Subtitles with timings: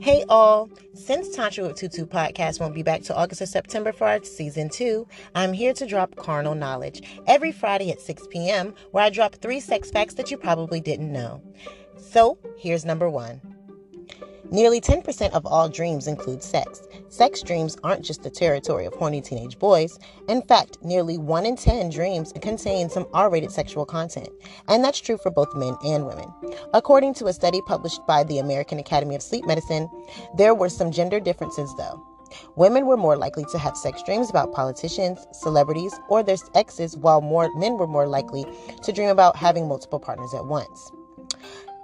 [0.00, 0.70] Hey all!
[0.94, 4.70] Since Tantra with Tutu podcast won't be back to August or September for our season
[4.70, 9.34] two, I'm here to drop carnal knowledge every Friday at 6 p.m., where I drop
[9.34, 11.42] three sex facts that you probably didn't know.
[11.98, 13.42] So, here's number one.
[14.52, 16.82] Nearly 10% of all dreams include sex.
[17.08, 19.96] Sex dreams aren't just the territory of horny teenage boys.
[20.28, 24.28] In fact, nearly 1 in 10 dreams contain some R rated sexual content.
[24.66, 26.32] And that's true for both men and women.
[26.74, 29.88] According to a study published by the American Academy of Sleep Medicine,
[30.36, 32.04] there were some gender differences though.
[32.56, 37.20] Women were more likely to have sex dreams about politicians, celebrities, or their exes, while
[37.20, 38.44] more men were more likely
[38.82, 40.90] to dream about having multiple partners at once.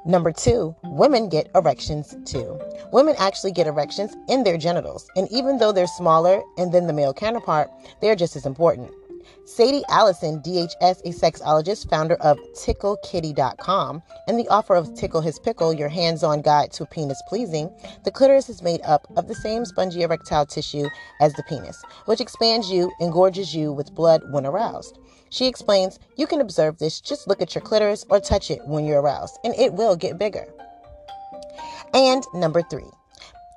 [0.07, 2.61] Number two, women get erections too.
[2.93, 6.93] Women actually get erections in their genitals, and even though they're smaller and than the
[6.93, 7.69] male counterpart,
[8.01, 8.93] they're just as important.
[9.45, 15.73] Sadie Allison, DHS, a sexologist, founder of TickleKitty.com, and the author of Tickle His Pickle,
[15.73, 17.71] Your Hands On Guide to Penis Pleasing,
[18.05, 20.89] the clitoris is made up of the same spongy erectile tissue
[21.21, 24.99] as the penis, which expands you and gorges you with blood when aroused.
[25.31, 28.85] She explains, You can observe this, just look at your clitoris or touch it when
[28.85, 30.47] you're aroused, and it will get bigger.
[31.95, 32.91] And number three,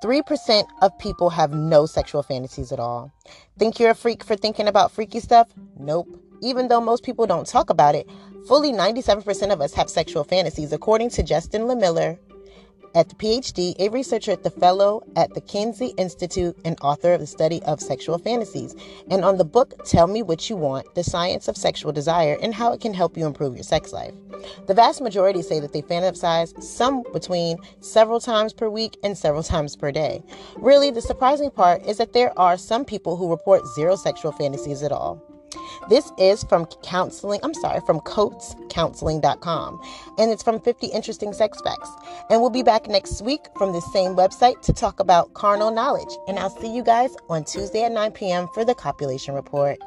[0.02, 3.12] 3% of people have no sexual fantasies at all.
[3.58, 5.50] Think you're a freak for thinking about freaky stuff?
[5.78, 6.08] Nope.
[6.42, 8.10] Even though most people don't talk about it,
[8.48, 12.18] fully 97% of us have sexual fantasies, according to Justin Lehmiller,
[12.96, 17.20] at the PhD, a researcher at the Fellow at the Kinsey Institute and author of
[17.20, 18.76] the study of sexual fantasies,
[19.10, 22.54] and on the book Tell Me What You Want The Science of Sexual Desire and
[22.54, 24.14] How It Can Help You Improve Your Sex Life.
[24.68, 29.44] The vast majority say that they fantasize some between several times per week and several
[29.44, 30.24] times per day.
[30.58, 34.84] Really, the surprising part is that there are some people who report zero sexual fantasies
[34.84, 35.22] at all.
[35.90, 39.82] This is from counseling, I'm sorry, from coatescounseling.com.
[40.18, 41.90] And it's from 50 Interesting Sex Facts.
[42.30, 46.16] And we'll be back next week from the same website to talk about carnal knowledge.
[46.28, 48.48] And I'll see you guys on Tuesday at 9 p.m.
[48.54, 49.80] for the copulation report.